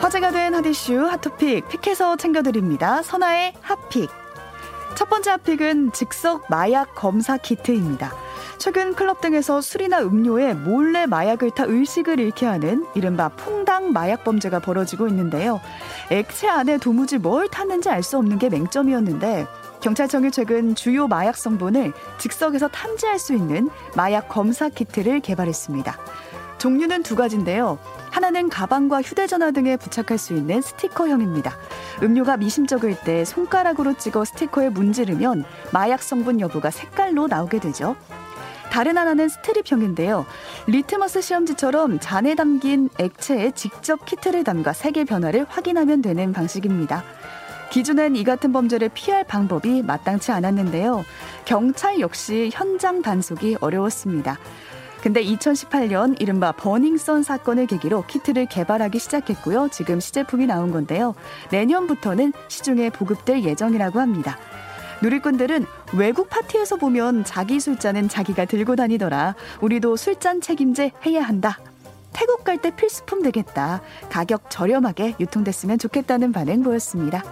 [0.00, 3.02] 화제가 된 핫이슈 핫토픽 픽해서 챙겨드립니다.
[3.02, 4.08] 선아의 핫픽.
[4.96, 8.10] 첫 번째 핫픽은 즉석 마약 검사 키트입니다.
[8.56, 14.60] 최근 클럽 등에서 술이나 음료에 몰래 마약을 타 의식을 잃게 하는 이른바 퐁당 마약 범죄가
[14.60, 15.60] 벌어지고 있는데요.
[16.10, 19.46] 액체 안에 도무지 뭘 탔는지 알 수 없는 게 맹점이었는데
[19.88, 25.96] 경찰청이 최근 주요 마약 성분을 즉석에서 탐지할 수 있는 마약 검사 키트를 개발했습니다.
[26.58, 27.78] 종류는 두 가지인데요.
[28.10, 31.56] 하나는 가방과 휴대전화 등에 부착할 수 있는 스티커형입니다.
[32.02, 37.96] 음료가 미심쩍을 때 손가락으로 찍어 스티커에 문지르면 마약 성분 여부가 색깔로 나오게 되죠.
[38.70, 40.26] 다른 하나는 스트립형인데요.
[40.66, 47.04] 리트머스 시험지처럼 잔에 담긴 액체에 직접 키트를 담가 색의 변화를 확인하면 되는 방식입니다.
[47.70, 51.04] 기존엔 이 같은 범죄를 피할 방법이 마땅치 않았는데요.
[51.44, 54.38] 경찰 역시 현장 단속이 어려웠습니다.
[55.02, 59.68] 근데 2018년 이른바 버닝썬 사건을 계기로 키트를 개발하기 시작했고요.
[59.70, 61.14] 지금 시제품이 나온 건데요.
[61.52, 64.38] 내년부터는 시중에 보급될 예정이라고 합니다.
[65.00, 69.36] 누리꾼들은 외국 파티에서 보면 자기 술잔은 자기가 들고 다니더라.
[69.60, 71.58] 우리도 술잔 책임제 해야 한다.
[72.12, 73.80] 태국 갈 때 필수품 되겠다.
[74.10, 77.22] 가격 저렴하게 유통됐으면 좋겠다는 반응 보였습니다.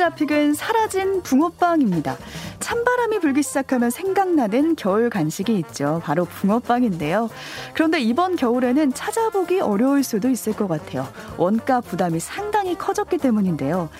[0.00, 2.16] 번째 아픽은 사라진 붕어빵입니다.
[2.60, 6.00] 찬바람이 불기 시작하면 생각나는 겨울 간식이 있죠.
[6.02, 7.28] 바로 붕어빵인데요.
[7.74, 11.06] 그런데 이번 겨울에는 찾아보기 어려울 수도 있을 것 같아요.
[11.36, 13.90] 원가 부담이 상당히 커졌기 때문인데요.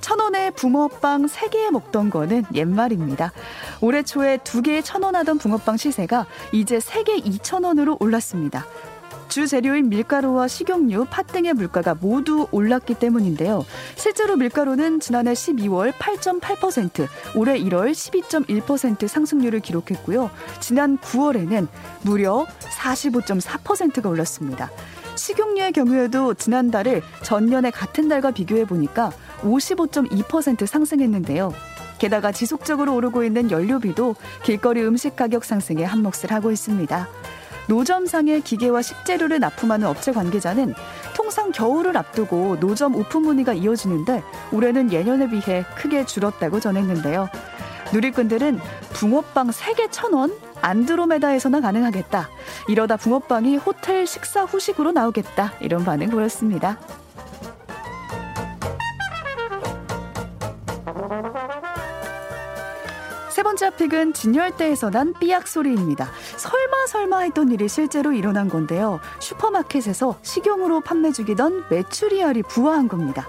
[0.00, 3.32] 천 원에 붕어빵 세개 먹던 거는 옛말입니다.
[3.80, 8.66] 올해 초에 두 개에 천 원 하던 붕어빵 시세가 이제 세 개 이천 원으로 올랐습니다.
[9.34, 13.66] 주 재료인 밀가루와 식용유, 팥 등의 물가가 모두 올랐기 때문인데요.
[13.96, 20.30] 실제로 밀가루는 지난해 12월 8.8%, 올해 1월 12.1% 상승률을 기록했고요.
[20.60, 21.66] 지난 9월에는
[22.02, 24.70] 무려 45.4%가 올랐습니다.
[25.16, 29.10] 식용유의 경우에도 지난달을 전년의 같은 달과 비교해 보니까
[29.40, 31.52] 55.2% 상승했는데요.
[31.98, 34.14] 게다가 지속적으로 오르고 있는 연료비도
[34.44, 37.08] 길거리 음식 가격 상승에 한몫을 하고 있습니다.
[37.68, 40.74] 노점상의 기계와 식재료를 납품하는 업체 관계자는
[41.14, 47.28] 통상 겨울을 앞두고 노점 오픈 문의가 이어지는데 올해는 예년에 비해 크게 줄었다고 전했는데요.
[47.92, 48.58] 누리꾼들은
[48.92, 50.34] 붕어빵 3개 1,000원?
[50.60, 52.28] 안드로메다에서나 가능하겠다.
[52.68, 55.52] 이러다 붕어빵이 호텔 식사 후식으로 나오겠다.
[55.60, 56.78] 이런 반응 보였습니다.
[63.34, 66.08] 세 번째 픽은 진열대에서 난 삐약 소리입니다.
[66.36, 69.00] 설마 설마 했던 일이 실제로 일어난 건데요.
[69.18, 73.26] 슈퍼마켓에서 식용으로 판매 중이던 메추리알이 부화한 겁니다.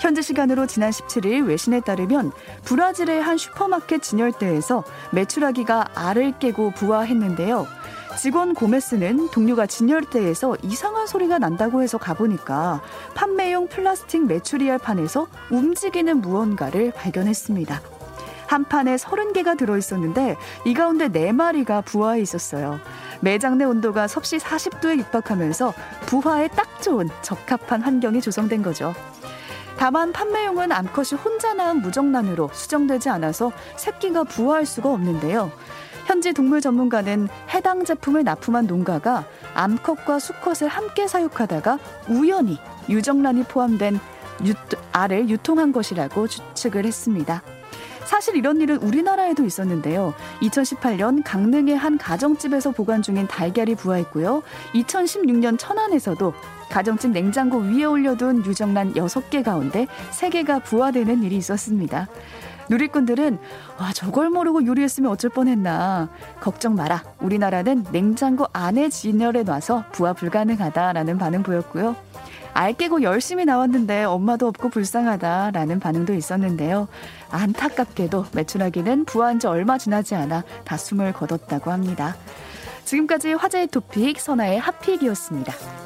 [0.00, 2.32] 현지 시간으로 지난 17일 외신에 따르면
[2.64, 7.66] 브라질의 한 슈퍼마켓 진열대에서 메추라기가 알을 깨고 부화했는데요.
[8.18, 12.80] 직원 고메스는 동료가 진열대에서 이상한 소리가 난다고 해서 가보니까
[13.14, 17.91] 판매용 플라스틱 메추리알 판에서 움직이는 무언가를 발견했습니다.
[18.52, 20.36] 한 판에 30개가 들어있었는데
[20.66, 22.78] 이 가운데 4마리가 부화해 있었어요.
[23.20, 25.72] 매장 내 온도가 섭씨 40도에 육박하면서
[26.04, 28.92] 부화에 딱 좋은 적합한 환경이 조성된 거죠.
[29.78, 35.50] 다만 판매용은 암컷이 혼자 낳은 무정란으로 수정되지 않아서 새끼가 부화할 수가 없는데요.
[36.04, 39.24] 현지 동물 전문가는 해당 제품을 납품한 농가가
[39.54, 41.78] 암컷과 수컷을 함께 사육하다가
[42.10, 42.58] 우연히
[42.90, 43.98] 유정란이 포함된
[44.44, 44.52] 유,
[44.92, 47.42] 알을 유통한 것이라고 추측을 했습니다.
[48.04, 50.14] 사실 이런 일은 우리나라에도 있었는데요.
[50.42, 54.42] 2018년 강릉의 한 가정집에서 보관 중인 달걀이 부화했고요.
[54.74, 56.32] 2016년 천안에서도
[56.70, 62.08] 가정집 냉장고 위에 올려둔 유정란 6개 가운데 3개가 부화되는 일이 있었습니다.
[62.68, 63.38] 누리꾼들은
[63.78, 66.08] 와 저걸 모르고 요리했으면 어쩔 뻔했나
[66.40, 71.96] 걱정 마라 우리나라는 냉장고 안에 진열해 놔서 부화 불가능하다라는 반응 보였고요
[72.54, 76.88] 알 깨고 열심히 나왔는데 엄마도 없고 불쌍하다라는 반응도 있었는데요.
[77.30, 82.16] 안타깝게도 매춘하기는 부화한 지 얼마 지나지 않아 다 숨을 거뒀다고 합니다.
[82.84, 85.81] 지금까지 화제의 토픽 선아의 핫픽이었습니다.